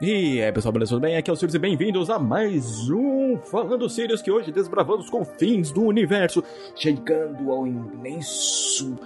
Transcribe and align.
E 0.00 0.40
aí 0.40 0.52
pessoal, 0.52 0.70
beleza? 0.72 0.90
Tudo 0.90 1.00
bem? 1.00 1.16
Aqui 1.16 1.28
é 1.28 1.32
o 1.32 1.34
Sirius 1.34 1.56
e 1.56 1.58
bem-vindos 1.58 2.08
a 2.08 2.20
mais 2.20 2.88
um 2.88 3.36
Falando 3.36 3.90
Sirius 3.90 4.22
que 4.22 4.30
hoje 4.30 4.52
desbravando 4.52 5.00
os 5.00 5.10
confins 5.10 5.72
do 5.72 5.82
universo, 5.82 6.40
chegando 6.76 7.50
ao 7.50 7.66
imenso 7.66 8.96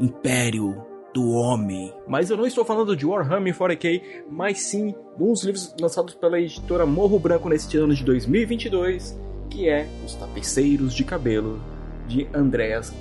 império 0.00 0.84
do 1.14 1.30
homem. 1.30 1.94
Mas 2.08 2.30
eu 2.30 2.36
não 2.36 2.48
estou 2.48 2.64
falando 2.64 2.96
de 2.96 3.06
Warhammer 3.06 3.56
40k, 3.56 4.02
mas 4.28 4.60
sim 4.62 4.92
de 5.16 5.22
uns 5.22 5.44
livros 5.44 5.72
lançados 5.80 6.16
pela 6.16 6.40
editora 6.40 6.84
Morro 6.84 7.20
Branco 7.20 7.48
neste 7.48 7.76
ano 7.76 7.94
de 7.94 8.02
2022, 8.02 9.16
que 9.48 9.68
é 9.68 9.86
Os 10.04 10.16
Tapeceiros 10.16 10.94
de 10.94 11.04
Cabelo, 11.04 11.60
de 12.08 12.26
Andreas 12.34 12.92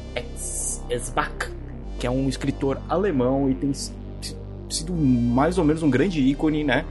Esbach, 0.87 1.51
que 1.99 2.05
é 2.05 2.11
um 2.11 2.29
escritor 2.29 2.79
alemão 2.87 3.49
e 3.49 3.55
tem 3.55 3.71
sido 3.73 4.93
mais 4.93 5.57
ou 5.57 5.65
menos 5.65 5.81
um 5.81 5.89
grande 5.89 6.21
ícone, 6.21 6.63
né? 6.63 6.85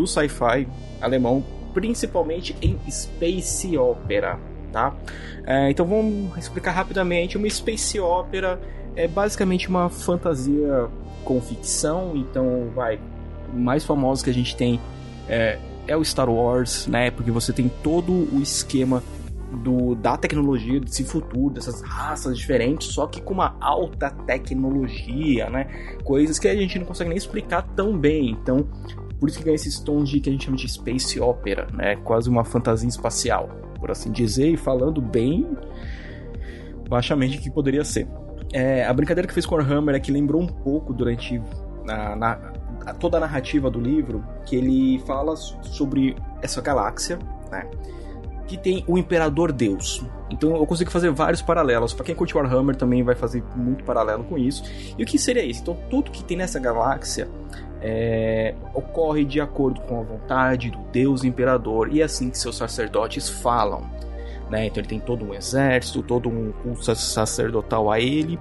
Do 0.00 0.06
sci-fi 0.06 0.66
alemão, 1.00 1.44
principalmente 1.74 2.56
em 2.62 2.78
space 2.90 3.76
opera, 3.76 4.38
tá? 4.72 4.94
É, 5.46 5.70
então 5.70 5.84
vamos 5.86 6.36
explicar 6.38 6.72
rapidamente. 6.72 7.36
Uma 7.36 7.48
space 7.48 8.00
opera 8.00 8.58
é 8.96 9.06
basicamente 9.06 9.68
uma 9.68 9.88
fantasia 9.90 10.88
com 11.24 11.40
ficção. 11.40 12.12
Então, 12.16 12.70
vai 12.74 12.98
mais 13.52 13.84
famoso 13.84 14.24
que 14.24 14.30
a 14.30 14.34
gente 14.34 14.56
tem 14.56 14.80
é, 15.28 15.58
é 15.86 15.96
o 15.96 16.04
Star 16.04 16.30
Wars, 16.30 16.86
né? 16.86 17.10
Porque 17.10 17.30
você 17.30 17.52
tem 17.52 17.70
todo 17.82 18.12
o 18.12 18.40
esquema 18.40 19.02
do, 19.52 19.96
da 19.96 20.16
tecnologia 20.16 20.80
desse 20.80 21.04
futuro, 21.04 21.52
dessas 21.52 21.82
raças 21.82 22.38
diferentes, 22.38 22.92
só 22.92 23.06
que 23.06 23.20
com 23.20 23.34
uma 23.34 23.56
alta 23.60 24.10
tecnologia, 24.10 25.50
né? 25.50 25.64
Coisas 26.04 26.38
que 26.38 26.46
a 26.46 26.54
gente 26.54 26.78
não 26.78 26.86
consegue 26.86 27.10
nem 27.10 27.18
explicar 27.18 27.62
tão 27.74 27.98
bem. 27.98 28.30
Então, 28.30 28.66
por 29.20 29.28
isso 29.28 29.38
que 29.38 29.44
ganha 29.44 29.54
esses 29.54 29.78
tons 29.78 30.08
de 30.08 30.18
que 30.18 30.30
a 30.30 30.32
gente 30.32 30.46
chama 30.46 30.56
de 30.56 30.66
space 30.66 31.20
opera, 31.20 31.68
né? 31.74 31.96
Quase 31.96 32.30
uma 32.30 32.42
fantasia 32.42 32.88
espacial, 32.88 33.50
por 33.78 33.90
assim 33.90 34.10
dizer, 34.10 34.48
e 34.48 34.56
falando 34.56 35.00
bem 35.02 35.46
baixamente 36.88 37.38
que 37.38 37.50
poderia 37.50 37.84
ser. 37.84 38.08
É, 38.52 38.84
a 38.84 38.92
brincadeira 38.92 39.28
que 39.28 39.34
fez 39.34 39.46
com 39.46 39.54
Warhammer 39.54 39.94
é 39.94 40.00
que 40.00 40.10
lembrou 40.10 40.42
um 40.42 40.46
pouco 40.46 40.92
durante 40.92 41.40
na, 41.84 42.38
a, 42.84 42.94
toda 42.94 43.18
a 43.18 43.20
narrativa 43.20 43.70
do 43.70 43.78
livro 43.78 44.24
que 44.46 44.56
ele 44.56 44.98
fala 45.06 45.36
sobre 45.36 46.16
essa 46.42 46.60
galáxia, 46.60 47.18
né? 47.50 47.68
Que 48.48 48.56
tem 48.56 48.82
o 48.88 48.98
Imperador 48.98 49.52
Deus. 49.52 50.02
Então 50.30 50.56
eu 50.56 50.66
consigo 50.66 50.90
fazer 50.90 51.10
vários 51.10 51.42
paralelos. 51.42 51.92
Para 51.92 52.06
quem 52.06 52.14
curte 52.14 52.36
Warhammer 52.36 52.74
também 52.74 53.02
vai 53.02 53.14
fazer 53.14 53.44
muito 53.54 53.84
paralelo 53.84 54.24
com 54.24 54.36
isso. 54.36 54.64
E 54.98 55.02
o 55.02 55.06
que 55.06 55.18
seria 55.18 55.44
isso? 55.44 55.60
Então 55.60 55.76
tudo 55.88 56.10
que 56.10 56.24
tem 56.24 56.36
nessa 56.36 56.58
galáxia 56.58 57.28
é, 57.82 58.54
ocorre 58.74 59.24
de 59.24 59.40
acordo 59.40 59.80
com 59.82 60.00
a 60.00 60.02
vontade 60.02 60.70
do 60.70 60.78
Deus 60.92 61.24
Imperador 61.24 61.92
e 61.92 62.00
é 62.00 62.04
assim 62.04 62.30
que 62.30 62.38
seus 62.38 62.56
sacerdotes 62.56 63.28
falam. 63.28 63.88
Né? 64.50 64.66
Então 64.66 64.80
ele 64.80 64.88
tem 64.88 65.00
todo 65.00 65.24
um 65.24 65.32
exército, 65.32 66.02
todo 66.02 66.28
um 66.28 66.52
culto 66.52 66.94
sacerdotal 66.94 67.90
a 67.90 68.00
ele. 68.00 68.38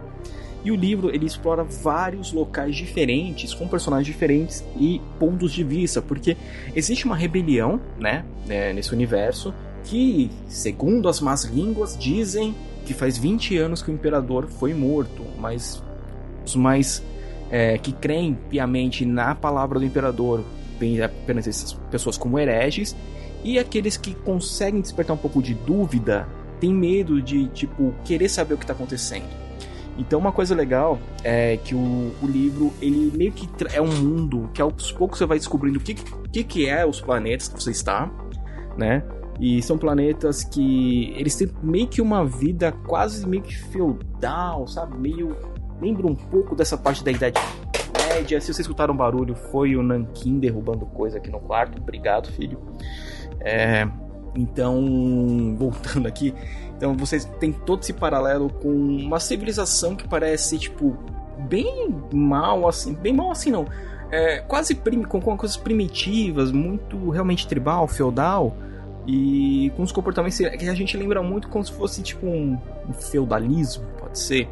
E 0.63 0.71
o 0.71 0.75
livro 0.75 1.09
ele 1.13 1.25
explora 1.25 1.63
vários 1.63 2.33
locais 2.33 2.75
diferentes, 2.75 3.53
com 3.53 3.65
personagens 3.67 4.05
diferentes 4.05 4.63
e 4.77 5.01
pontos 5.17 5.53
de 5.53 5.63
vista, 5.63 6.01
porque 6.01 6.35
existe 6.75 7.05
uma 7.05 7.15
rebelião, 7.15 7.79
né, 7.97 8.25
né 8.45 8.73
nesse 8.73 8.93
universo 8.93 9.53
que, 9.85 10.29
segundo 10.47 11.07
as 11.07 11.21
más 11.21 11.45
línguas, 11.45 11.97
dizem 11.97 12.53
que 12.85 12.93
faz 12.93 13.17
20 13.17 13.57
anos 13.57 13.81
que 13.81 13.89
o 13.89 13.93
imperador 13.93 14.47
foi 14.47 14.73
morto, 14.73 15.23
mas 15.37 15.81
os 16.45 16.55
mais 16.55 17.01
é, 17.51 17.77
que 17.77 17.91
creem 17.91 18.37
piamente 18.49 19.05
na 19.05 19.33
palavra 19.35 19.79
do 19.79 19.85
imperador, 19.85 20.43
bem 20.79 21.01
apenas 21.01 21.47
essas 21.47 21.73
pessoas 21.91 22.17
como 22.17 22.37
hereges, 22.37 22.95
e 23.43 23.57
aqueles 23.57 23.97
que 23.97 24.13
conseguem 24.13 24.81
despertar 24.81 25.13
um 25.13 25.17
pouco 25.17 25.41
de 25.41 25.53
dúvida, 25.53 26.27
têm 26.59 26.73
medo 26.73 27.21
de, 27.21 27.47
tipo, 27.49 27.93
querer 28.03 28.29
saber 28.29 28.53
o 28.53 28.57
que 28.57 28.63
está 28.63 28.73
acontecendo. 28.73 29.27
Então 29.97 30.17
uma 30.17 30.31
coisa 30.31 30.55
legal 30.55 30.97
é 31.23 31.57
que 31.57 31.75
o, 31.75 32.13
o, 32.21 32.25
livro, 32.25 32.73
ele 32.81 33.11
meio 33.15 33.33
que 33.33 33.49
é 33.73 33.81
um 33.81 33.91
mundo 33.91 34.49
que 34.53 34.61
aos 34.61 34.93
poucos 34.93 35.17
você 35.17 35.25
vai 35.25 35.37
descobrindo 35.37 35.77
o 35.77 35.81
que, 35.81 35.93
que, 35.93 36.43
que 36.43 36.69
é 36.69 36.85
os 36.85 37.01
planetas 37.01 37.49
que 37.49 37.61
você 37.61 37.71
está, 37.71 38.09
né? 38.77 39.03
E 39.41 39.61
são 39.61 39.77
planetas 39.77 40.43
que 40.43 41.13
eles 41.17 41.35
têm 41.35 41.49
meio 41.61 41.87
que 41.87 42.01
uma 42.01 42.25
vida 42.25 42.71
quase 42.87 43.27
meio 43.27 43.43
que 43.43 43.55
feudal, 43.55 44.67
sabe? 44.67 44.97
Meio 44.97 45.35
lembra 45.81 46.07
um 46.07 46.15
pouco 46.15 46.55
dessa 46.55 46.77
parte 46.77 47.03
da 47.03 47.11
Idade 47.11 47.39
Média. 48.07 48.39
Se 48.39 48.47
vocês 48.47 48.59
escutaram 48.59 48.93
um 48.93 48.97
barulho, 48.97 49.35
foi 49.35 49.75
o 49.75 49.83
Nankin 49.83 50.39
derrubando 50.39 50.85
coisa 50.85 51.17
aqui 51.17 51.29
no 51.29 51.39
quarto. 51.39 51.77
Obrigado, 51.79 52.31
filho. 52.31 52.59
É, 53.39 53.87
então, 54.35 55.55
voltando 55.57 56.07
aqui, 56.07 56.33
então 56.75 56.95
vocês 56.95 57.25
têm 57.39 57.51
todo 57.51 57.81
esse 57.81 57.93
paralelo 57.93 58.49
com 58.49 58.69
uma 58.69 59.19
civilização 59.19 59.95
que 59.95 60.07
parece 60.07 60.57
tipo 60.57 60.97
bem 61.47 61.95
mal 62.13 62.67
assim, 62.67 62.93
bem 62.93 63.13
mal 63.13 63.31
assim 63.31 63.49
não, 63.49 63.65
é, 64.11 64.39
quase 64.39 64.75
prim, 64.75 65.03
com, 65.03 65.21
com 65.21 65.37
coisas 65.37 65.57
primitivas, 65.57 66.51
muito 66.51 67.09
realmente 67.09 67.47
tribal, 67.47 67.87
feudal 67.87 68.55
e 69.07 69.71
com 69.75 69.83
os 69.83 69.91
comportamentos 69.91 70.37
que 70.37 70.69
a 70.69 70.73
gente 70.73 70.97
lembra 70.97 71.21
muito 71.21 71.47
como 71.47 71.63
se 71.63 71.71
fosse 71.71 72.01
tipo 72.01 72.25
um, 72.25 72.57
um 72.87 72.93
feudalismo, 72.93 73.85
pode 73.99 74.19
ser. 74.19 74.47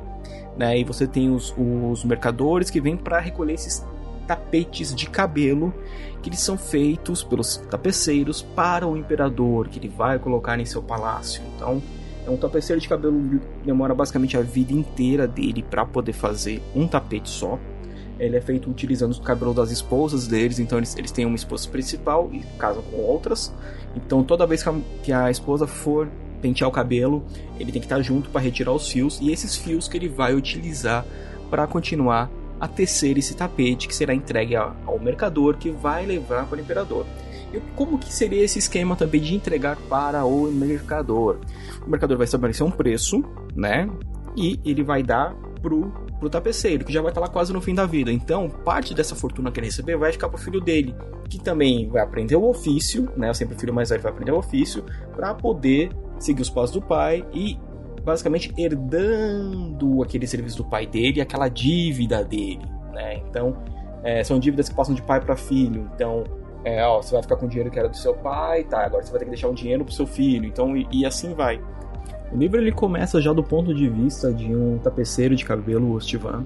Né? 0.58 0.80
E 0.80 0.84
você 0.84 1.06
tem 1.06 1.30
os, 1.30 1.54
os 1.58 2.04
mercadores 2.04 2.70
que 2.70 2.82
vêm 2.82 2.98
para 2.98 3.20
recolher 3.20 3.54
esses 3.54 3.86
tapetes 4.28 4.94
de 4.94 5.10
cabelo 5.10 5.74
que 6.22 6.30
eles 6.30 6.40
são 6.40 6.58
feitos 6.58 7.24
pelos 7.24 7.58
tapeceiros 7.70 8.42
para 8.42 8.86
o 8.88 8.98
imperador, 8.98 9.70
que 9.70 9.80
ele 9.80 9.88
vai 9.88 10.20
colocar 10.20 10.60
em 10.60 10.66
seu 10.66 10.82
palácio. 10.82 11.42
Então, 11.56 11.82
é 12.26 12.30
um 12.30 12.36
tapeceiro 12.36 12.82
de 12.82 12.90
cabelo 12.90 13.40
demora 13.64 13.96
basicamente 13.96 14.36
a 14.36 14.42
vida 14.42 14.74
inteira 14.74 15.26
dele 15.26 15.64
para 15.64 15.86
poder 15.86 16.12
fazer 16.12 16.62
um 16.76 16.86
tapete 16.86 17.30
só. 17.30 17.58
Ele 18.20 18.36
é 18.36 18.42
feito 18.42 18.70
utilizando 18.70 19.14
o 19.14 19.22
cabelo 19.22 19.54
das 19.54 19.72
esposas 19.72 20.28
deles, 20.28 20.60
então 20.60 20.78
eles, 20.80 20.96
eles 20.98 21.12
têm 21.12 21.26
uma 21.26 21.36
esposa 21.36 21.70
principal 21.70 22.30
e 22.34 22.40
casam 22.58 22.84
com 22.84 22.98
outras. 22.98 23.54
Então 23.96 24.24
toda 24.24 24.46
vez 24.46 24.62
que 24.62 24.70
a, 24.70 24.76
que 25.04 25.14
a 25.14 25.32
esposa 25.32 25.66
for 25.66 26.10
pentear 26.38 26.70
o 26.70 26.74
cabelo, 26.74 27.26
ele 27.60 27.72
tem 27.72 27.82
que 27.82 27.86
estar 27.86 28.02
junto 28.02 28.30
para 28.30 28.42
retirar 28.42 28.72
os 28.72 28.90
fios 28.90 29.20
e 29.22 29.32
esses 29.32 29.56
fios 29.56 29.88
que 29.88 29.98
ele 29.98 30.08
vai 30.08 30.34
utilizar 30.34 31.06
para 31.50 31.66
continuar 31.68 32.30
a 32.60 32.68
tecer 32.68 33.18
esse 33.18 33.36
tapete 33.36 33.88
que 33.88 33.96
será 33.96 34.14
entregue 34.14 34.56
ao 34.56 35.00
mercador 35.00 35.58
que 35.58 35.70
vai 35.70 36.06
levar 36.06 36.46
para 36.48 36.58
o 36.58 36.62
imperador. 36.62 37.06
E 37.54 37.60
como 37.76 37.98
que 37.98 38.14
seria 38.14 38.44
esse 38.44 38.60
esquema 38.60 38.96
também 38.96 39.22
de 39.22 39.36
entregar 39.36 39.78
para 39.90 40.26
o 40.26 40.52
mercador? 40.52 41.40
O 41.86 41.90
mercador 41.90 42.18
vai 42.18 42.26
estabelecer 42.26 42.66
um 42.66 42.72
preço, 42.72 43.24
né? 43.56 43.90
E 44.36 44.60
ele 44.66 44.84
vai 44.84 45.02
dar 45.02 45.34
pro, 45.62 45.92
pro 46.20 46.30
tapeceiro, 46.30 46.84
que 46.84 46.92
já 46.92 47.02
vai 47.02 47.12
estar 47.12 47.22
lá 47.22 47.28
quase 47.28 47.54
no 47.54 47.62
fim 47.62 47.74
da 47.74 47.86
vida. 47.86 48.12
Então, 48.12 48.50
parte 48.50 48.94
dessa 48.94 49.16
fortuna 49.16 49.52
que 49.52 49.60
ele 49.60 49.68
receber 49.68 49.98
vai 49.98 50.12
ficar 50.12 50.30
pro 50.30 50.38
filho 50.38 50.60
dele, 50.60 50.94
que 51.30 51.40
também 51.40 51.90
vai 51.90 52.02
aprender 52.02 52.36
o 52.36 52.50
ofício, 52.50 53.10
né? 53.16 53.34
Sempre 53.34 53.56
o 53.56 53.60
filho 53.60 53.74
mais 53.74 53.90
velho 53.90 54.02
vai 54.02 54.12
aprender 54.12 54.32
o 54.32 54.38
ofício, 54.38 54.84
para 55.16 55.34
poder 55.34 55.90
seguir 56.24 56.42
os 56.42 56.50
passos 56.50 56.72
do 56.72 56.82
pai 56.82 57.26
e 57.34 57.58
basicamente 58.04 58.54
herdando 58.58 60.02
aquele 60.02 60.26
serviço 60.26 60.58
do 60.58 60.66
pai 60.66 60.88
dele, 60.88 61.20
aquela 61.20 61.50
dívida 61.50 62.24
dele, 62.24 62.66
né? 62.94 63.18
Então, 63.30 63.58
é, 64.04 64.24
são 64.24 64.40
dívidas 64.40 64.70
que 64.70 64.76
passam 64.76 64.96
de 64.96 65.02
pai 65.02 65.20
para 65.20 65.36
filho. 65.36 65.90
Então, 65.94 66.24
é, 66.64 66.86
ó, 66.86 67.02
você 67.02 67.14
vai 67.14 67.22
ficar 67.22 67.36
com 67.36 67.46
o 67.46 67.50
dinheiro 67.50 67.70
que 67.70 67.78
era 67.78 67.90
do 67.90 67.98
seu 67.98 68.14
pai, 68.14 68.64
tá? 68.64 68.86
Agora 68.86 69.04
você 69.04 69.12
vai 69.12 69.20
ter 69.20 69.26
que 69.26 69.32
deixar 69.32 69.50
um 69.50 69.54
dinheiro 69.54 69.84
pro 69.84 69.94
seu 69.94 70.08
filho. 70.08 70.46
Então, 70.46 70.76
e, 70.76 70.88
e 70.92 71.06
assim 71.06 71.34
vai. 71.34 71.62
O 72.32 72.38
livro 72.38 72.60
ele 72.60 72.72
começa 72.72 73.22
já 73.22 73.32
do 73.32 73.44
ponto 73.44 73.74
de 73.74 73.90
vista 73.90 74.34
de 74.34 74.54
um 74.56 74.78
tapeceiro 74.78 75.36
de 75.36 75.46
cabelo, 75.46 75.94
o 75.94 76.00
Stivan, 76.00 76.46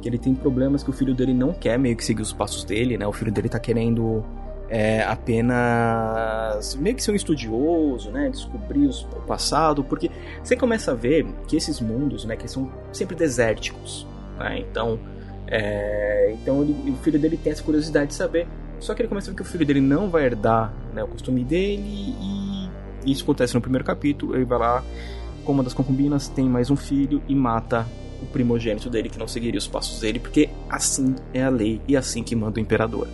que 0.00 0.08
ele 0.08 0.18
tem 0.18 0.34
problemas 0.34 0.82
que 0.82 0.90
o 0.90 0.92
filho 0.92 1.14
dele 1.14 1.32
não 1.32 1.52
quer 1.52 1.78
meio 1.78 1.96
que 1.96 2.04
seguir 2.04 2.22
os 2.22 2.32
passos 2.32 2.64
dele, 2.64 2.98
né? 2.98 3.06
O 3.06 3.12
filho 3.12 3.32
dele 3.32 3.48
tá 3.48 3.58
querendo 3.58 4.24
é, 4.72 5.02
apenas 5.02 6.74
meio 6.76 6.96
que 6.96 7.02
ser 7.02 7.12
um 7.12 7.14
estudioso, 7.14 8.10
né? 8.10 8.30
Descobrir 8.30 8.86
os, 8.86 9.02
o 9.02 9.20
passado, 9.26 9.84
porque 9.84 10.10
você 10.42 10.56
começa 10.56 10.92
a 10.92 10.94
ver 10.94 11.26
que 11.46 11.56
esses 11.56 11.78
mundos, 11.78 12.24
né? 12.24 12.36
Que 12.36 12.48
são 12.48 12.72
sempre 12.90 13.14
desérticos, 13.14 14.06
né? 14.38 14.60
Então, 14.60 14.98
é, 15.46 16.32
então 16.32 16.62
ele, 16.62 16.90
o 16.90 16.96
filho 17.02 17.18
dele 17.18 17.36
tem 17.36 17.52
essa 17.52 17.62
curiosidade 17.62 18.08
de 18.08 18.14
saber. 18.14 18.48
Só 18.80 18.94
que 18.94 19.02
ele 19.02 19.10
começa 19.10 19.28
a 19.28 19.32
ver 19.32 19.36
que 19.36 19.42
o 19.42 19.44
filho 19.44 19.66
dele 19.66 19.82
não 19.82 20.08
vai 20.08 20.24
herdar 20.24 20.72
né, 20.94 21.04
o 21.04 21.06
costume 21.08 21.44
dele 21.44 21.82
e 21.84 22.70
isso 23.04 23.24
acontece 23.24 23.54
no 23.54 23.60
primeiro 23.60 23.84
capítulo. 23.84 24.34
Ele 24.34 24.46
vai 24.46 24.58
lá 24.58 24.82
com 25.44 25.52
uma 25.52 25.62
das 25.62 25.74
concubinas, 25.74 26.28
tem 26.28 26.48
mais 26.48 26.70
um 26.70 26.76
filho 26.76 27.22
e 27.28 27.34
mata 27.34 27.86
o 28.22 28.26
primogênito 28.26 28.88
dele 28.88 29.10
que 29.10 29.18
não 29.18 29.28
seguiria 29.28 29.58
os 29.58 29.68
passos 29.68 30.00
dele, 30.00 30.18
porque 30.18 30.48
assim 30.70 31.14
é 31.34 31.42
a 31.42 31.50
lei 31.50 31.78
e 31.86 31.94
assim 31.94 32.22
que 32.22 32.34
manda 32.34 32.58
o 32.58 32.62
imperador. 32.62 33.06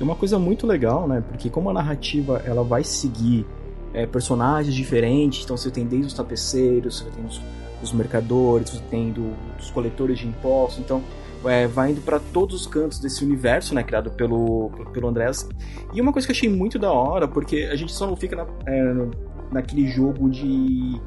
É 0.00 0.02
uma 0.02 0.14
coisa 0.14 0.38
muito 0.38 0.66
legal, 0.66 1.08
né? 1.08 1.22
Porque 1.26 1.50
como 1.50 1.70
a 1.70 1.72
narrativa 1.72 2.42
ela 2.44 2.62
vai 2.62 2.84
seguir 2.84 3.44
é, 3.92 4.06
personagens 4.06 4.74
diferentes, 4.74 5.44
então 5.44 5.56
você 5.56 5.70
tem 5.70 5.86
desde 5.86 6.08
os 6.08 6.14
tapeceiros, 6.14 6.98
você 6.98 7.10
tem 7.10 7.24
os, 7.24 7.40
dos 7.80 7.92
mercadores, 7.92 8.70
você 8.70 8.82
tem 8.90 9.10
do, 9.10 9.34
coletores 9.72 10.18
de 10.18 10.26
impostos, 10.26 10.80
então 10.80 11.02
é, 11.44 11.66
vai 11.66 11.92
indo 11.92 12.00
para 12.00 12.18
todos 12.18 12.54
os 12.54 12.66
cantos 12.66 12.98
desse 12.98 13.24
universo, 13.24 13.74
né, 13.74 13.82
criado 13.82 14.10
pelo, 14.10 14.70
pelo 14.92 15.08
Andrés. 15.08 15.48
E 15.92 16.00
uma 16.00 16.12
coisa 16.12 16.26
que 16.26 16.32
eu 16.32 16.36
achei 16.36 16.48
muito 16.48 16.78
da 16.78 16.92
hora, 16.92 17.26
porque 17.26 17.68
a 17.70 17.76
gente 17.76 17.92
só 17.92 18.06
não 18.06 18.16
fica 18.16 18.36
na, 18.36 18.46
é, 18.66 19.08
naquele 19.52 19.88
jogo 19.88 20.28
de 20.28 21.00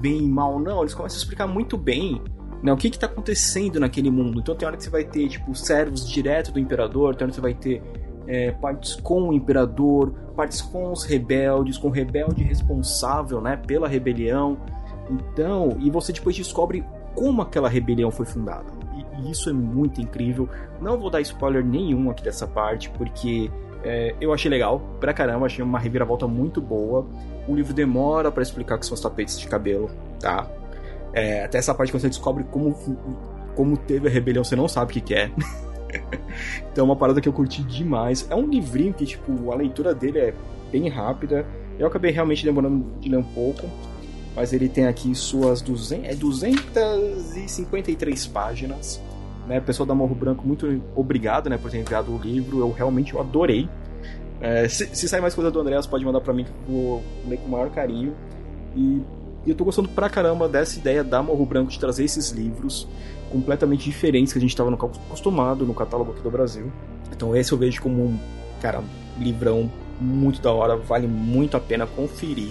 bem 0.00 0.24
e 0.24 0.28
mal, 0.28 0.58
não, 0.58 0.80
eles 0.80 0.94
começam 0.94 1.16
a 1.16 1.20
explicar 1.20 1.46
muito 1.46 1.76
bem 1.76 2.20
né, 2.62 2.72
o 2.72 2.76
que 2.76 2.88
está 2.88 3.06
acontecendo 3.06 3.78
naquele 3.78 4.10
mundo. 4.10 4.40
Então 4.40 4.54
tem 4.54 4.66
hora 4.66 4.76
que 4.76 4.84
você 4.84 4.90
vai 4.90 5.04
ter 5.04 5.28
tipo 5.28 5.54
servos 5.54 6.08
direto 6.08 6.52
do 6.52 6.58
imperador, 6.58 7.14
tem 7.14 7.24
hora 7.24 7.30
que 7.30 7.36
você 7.36 7.40
vai 7.40 7.54
ter 7.54 7.82
é, 8.26 8.50
partes 8.50 8.96
com 8.96 9.28
o 9.28 9.32
imperador, 9.32 10.12
partes 10.34 10.60
com 10.60 10.92
os 10.92 11.04
rebeldes, 11.04 11.78
com 11.78 11.88
o 11.88 11.90
rebelde 11.90 12.42
responsável 12.42 13.40
né, 13.40 13.56
pela 13.56 13.88
rebelião. 13.88 14.58
Então, 15.10 15.76
e 15.80 15.90
você 15.90 16.12
depois 16.12 16.36
descobre 16.36 16.84
como 17.14 17.42
aquela 17.42 17.68
rebelião 17.68 18.10
foi 18.10 18.26
fundada. 18.26 18.66
E, 18.94 19.26
e 19.26 19.30
isso 19.30 19.48
é 19.48 19.52
muito 19.52 20.00
incrível. 20.00 20.48
Não 20.80 20.98
vou 20.98 21.10
dar 21.10 21.20
spoiler 21.20 21.64
nenhum 21.64 22.10
aqui 22.10 22.22
dessa 22.22 22.46
parte, 22.46 22.90
porque 22.90 23.50
é, 23.84 24.14
eu 24.20 24.32
achei 24.32 24.50
legal 24.50 24.80
pra 25.00 25.12
caramba, 25.12 25.46
achei 25.46 25.64
uma 25.64 25.78
reviravolta 25.78 26.26
muito 26.26 26.60
boa. 26.60 27.06
O 27.46 27.54
livro 27.54 27.72
demora 27.72 28.30
para 28.32 28.42
explicar 28.42 28.76
o 28.76 28.78
que 28.78 28.86
são 28.86 28.94
os 28.94 29.00
tapetes 29.00 29.38
de 29.38 29.46
cabelo, 29.46 29.90
tá? 30.20 30.48
É, 31.12 31.44
até 31.44 31.58
essa 31.58 31.74
parte 31.74 31.92
que 31.92 31.98
você 31.98 32.08
descobre 32.08 32.44
como, 32.44 32.74
como 33.54 33.76
teve 33.76 34.08
a 34.08 34.10
rebelião, 34.10 34.44
você 34.44 34.56
não 34.56 34.68
sabe 34.68 34.90
o 34.90 34.94
que, 34.94 35.00
que 35.00 35.14
é. 35.14 35.30
então 36.72 36.84
é 36.84 36.88
uma 36.88 36.96
parada 36.96 37.20
que 37.20 37.28
eu 37.28 37.32
curti 37.32 37.62
demais. 37.62 38.26
É 38.30 38.34
um 38.34 38.48
livrinho 38.48 38.92
que, 38.92 39.06
tipo, 39.06 39.52
a 39.52 39.54
leitura 39.54 39.94
dele 39.94 40.18
é 40.18 40.34
bem 40.70 40.88
rápida. 40.88 41.46
Eu 41.78 41.86
acabei 41.86 42.10
realmente 42.10 42.44
demorando 42.44 42.84
de 43.00 43.08
ler 43.08 43.18
um 43.18 43.22
pouco. 43.22 43.70
Mas 44.34 44.52
ele 44.52 44.68
tem 44.68 44.86
aqui 44.86 45.14
suas 45.14 45.62
200, 45.62 46.10
é 46.10 46.14
253 46.14 48.26
páginas. 48.26 49.00
Né? 49.46 49.60
Pessoal 49.60 49.86
da 49.86 49.94
Morro 49.94 50.14
Branco, 50.14 50.46
muito 50.46 50.82
obrigado 50.94 51.48
né, 51.48 51.56
por 51.56 51.70
ter 51.70 51.78
enviado 51.78 52.12
o 52.12 52.18
livro. 52.18 52.60
Eu 52.60 52.70
realmente 52.70 53.16
adorei. 53.16 53.66
É, 54.38 54.68
se, 54.68 54.94
se, 54.94 55.08
sair 55.08 55.22
mais 55.22 55.34
coisa 55.34 55.50
do 55.50 55.58
André, 55.58 55.80
pode 55.88 56.04
mandar 56.04 56.20
para 56.20 56.34
mim 56.34 56.44
que 56.44 56.50
eu 56.50 56.56
vou 56.68 57.02
ler 57.26 57.38
com 57.38 57.46
o 57.46 57.50
maior 57.50 57.70
carinho. 57.70 58.14
E, 58.76 59.00
e 59.46 59.50
eu 59.50 59.54
tô 59.54 59.64
gostando 59.64 59.88
pra 59.88 60.10
caramba 60.10 60.48
dessa 60.48 60.78
ideia 60.78 61.04
da 61.04 61.22
Morro 61.22 61.46
Branco 61.46 61.70
de 61.70 61.78
trazer 61.78 62.04
esses 62.04 62.30
livros 62.30 62.88
completamente 63.30 63.84
diferentes 63.84 64.32
que 64.32 64.38
a 64.38 64.42
gente 64.42 64.50
estava 64.50 64.72
acostumado 64.74 65.64
no 65.64 65.72
catálogo 65.72 66.12
aqui 66.12 66.20
do 66.20 66.30
Brasil. 66.30 66.70
Então 67.12 67.34
esse 67.34 67.52
eu 67.52 67.58
vejo 67.58 67.80
como 67.80 68.06
um, 68.06 68.18
cara, 68.60 68.82
livrão 69.18 69.70
muito 70.00 70.42
da 70.42 70.52
hora, 70.52 70.76
vale 70.76 71.06
muito 71.06 71.56
a 71.56 71.60
pena 71.60 71.86
conferir. 71.86 72.50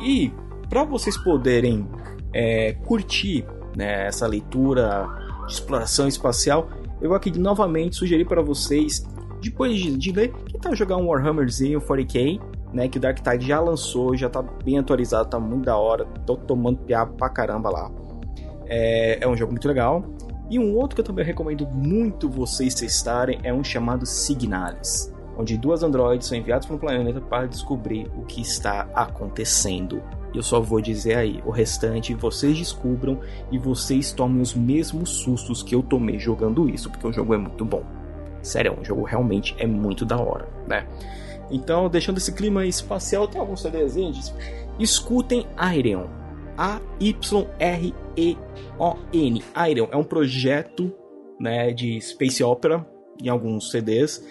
E 0.00 0.32
para 0.68 0.84
vocês 0.84 1.16
poderem 1.16 1.86
é, 2.32 2.72
curtir 2.84 3.44
né, 3.76 4.06
essa 4.06 4.26
leitura 4.26 5.06
de 5.46 5.54
exploração 5.54 6.06
espacial, 6.06 6.70
eu 7.00 7.08
vou 7.08 7.16
aqui 7.16 7.36
novamente 7.36 7.96
sugerir 7.96 8.26
para 8.26 8.40
vocês, 8.40 9.04
depois 9.42 9.76
de, 9.76 9.96
de 9.96 10.12
ler, 10.12 10.32
que 10.32 10.58
tal 10.58 10.74
jogar 10.74 10.96
um 10.96 11.08
Warhammerzinho 11.08 11.80
40k, 11.80 12.40
né, 12.72 12.88
que 12.88 12.98
o 12.98 13.00
Dark 13.00 13.18
Tide 13.20 13.46
já 13.46 13.60
lançou, 13.60 14.16
já 14.16 14.28
tá 14.28 14.42
bem 14.42 14.78
atualizado, 14.78 15.28
tá 15.28 15.38
muito 15.38 15.64
da 15.64 15.76
hora, 15.76 16.04
tô 16.26 16.36
tomando 16.36 16.78
piada 16.78 17.12
pra 17.12 17.28
caramba 17.28 17.70
lá. 17.70 17.90
É, 18.66 19.18
é 19.20 19.28
um 19.28 19.36
jogo 19.36 19.52
muito 19.52 19.66
legal. 19.66 20.04
E 20.48 20.58
um 20.58 20.76
outro 20.76 20.96
que 20.96 21.00
eu 21.00 21.04
também 21.04 21.24
recomendo 21.24 21.66
muito 21.68 22.28
vocês 22.28 22.74
testarem 22.74 23.38
é 23.42 23.52
um 23.52 23.62
chamado 23.62 24.04
Signalis, 24.04 25.14
onde 25.38 25.56
duas 25.56 25.82
androides 25.82 26.26
são 26.26 26.36
enviados 26.36 26.66
para 26.66 26.76
um 26.76 26.78
planeta 26.78 27.20
para 27.20 27.46
descobrir 27.46 28.10
o 28.16 28.24
que 28.24 28.40
está 28.40 28.88
acontecendo 28.94 30.02
eu 30.32 30.42
só 30.42 30.60
vou 30.60 30.80
dizer 30.80 31.16
aí, 31.16 31.42
o 31.44 31.50
restante 31.50 32.14
vocês 32.14 32.56
descubram 32.56 33.20
e 33.50 33.58
vocês 33.58 34.12
tomem 34.12 34.40
os 34.40 34.54
mesmos 34.54 35.10
sustos 35.10 35.62
que 35.62 35.74
eu 35.74 35.82
tomei 35.82 36.18
jogando 36.18 36.68
isso, 36.68 36.88
porque 36.88 37.06
o 37.06 37.12
jogo 37.12 37.34
é 37.34 37.38
muito 37.38 37.64
bom. 37.64 37.82
Sério, 38.40 38.78
o 38.80 38.84
jogo 38.84 39.02
realmente 39.02 39.54
é 39.58 39.66
muito 39.66 40.04
da 40.04 40.18
hora, 40.18 40.48
né? 40.68 40.86
Então, 41.50 41.88
deixando 41.88 42.18
esse 42.18 42.32
clima 42.32 42.66
espacial, 42.66 43.26
tem 43.26 43.40
alguns 43.40 43.62
CDs 43.62 43.96
indies. 43.96 44.32
Escutem 44.78 45.46
Iron. 45.76 46.08
A-Y-R-E-O-N. 46.56 47.04
Iron 49.70 49.88
é 49.90 49.96
um 49.96 50.04
projeto 50.04 50.92
né, 51.38 51.72
de 51.72 52.00
Space 52.00 52.42
Opera 52.44 52.86
em 53.22 53.28
alguns 53.28 53.70
CDs. 53.70 54.24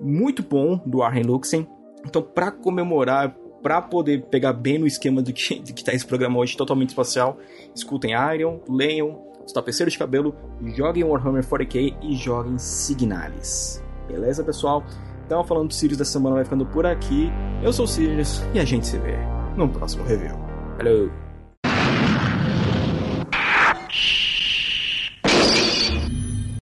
Muito 0.00 0.42
bom 0.42 0.80
do 0.86 1.02
Arjen 1.02 1.24
Luxen. 1.24 1.66
Então, 2.06 2.22
para 2.22 2.50
comemorar 2.50 3.36
para 3.64 3.80
poder 3.80 4.26
pegar 4.26 4.52
bem 4.52 4.78
no 4.78 4.86
esquema 4.86 5.22
do 5.22 5.32
que, 5.32 5.58
do 5.58 5.72
que 5.72 5.82
tá 5.82 5.94
esse 5.94 6.04
programa 6.04 6.38
hoje, 6.38 6.54
totalmente 6.54 6.90
espacial, 6.90 7.38
escutem 7.74 8.12
Iron, 8.34 8.60
leiam 8.68 9.22
os 9.42 9.54
tapeceiros 9.54 9.94
de 9.94 9.98
cabelo, 9.98 10.34
joguem 10.76 11.02
Warhammer 11.02 11.42
40k 11.42 11.96
e 12.02 12.14
joguem 12.14 12.58
Signalis. 12.58 13.82
Beleza, 14.06 14.44
pessoal? 14.44 14.84
Então, 15.26 15.42
falando 15.42 15.68
do 15.68 15.74
Sirius 15.74 15.98
da 15.98 16.04
semana 16.04 16.36
vai 16.36 16.44
ficando 16.44 16.66
por 16.66 16.86
aqui. 16.86 17.30
Eu 17.62 17.72
sou 17.72 17.86
o 17.86 17.88
Sirius 17.88 18.42
e 18.52 18.58
a 18.60 18.64
gente 18.64 18.86
se 18.86 18.98
vê 18.98 19.16
no 19.56 19.68
próximo 19.68 20.04
review. 20.04 20.36
Valeu! 20.76 21.10